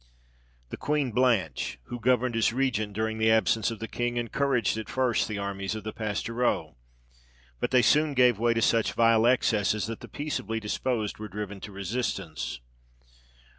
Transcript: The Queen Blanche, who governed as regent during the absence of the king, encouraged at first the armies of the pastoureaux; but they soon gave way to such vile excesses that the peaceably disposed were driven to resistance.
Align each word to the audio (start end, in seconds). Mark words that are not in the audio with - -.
The 0.69 0.77
Queen 0.77 1.11
Blanche, 1.11 1.77
who 1.83 1.99
governed 1.99 2.35
as 2.35 2.51
regent 2.51 2.93
during 2.93 3.19
the 3.19 3.29
absence 3.29 3.69
of 3.69 3.77
the 3.77 3.87
king, 3.87 4.17
encouraged 4.17 4.75
at 4.79 4.89
first 4.89 5.27
the 5.27 5.37
armies 5.37 5.75
of 5.75 5.83
the 5.83 5.93
pastoureaux; 5.93 6.75
but 7.59 7.69
they 7.69 7.83
soon 7.83 8.15
gave 8.15 8.39
way 8.39 8.55
to 8.55 8.63
such 8.63 8.93
vile 8.93 9.27
excesses 9.27 9.85
that 9.85 9.99
the 9.99 10.07
peaceably 10.07 10.59
disposed 10.59 11.19
were 11.19 11.27
driven 11.27 11.59
to 11.59 11.71
resistance. 11.71 12.61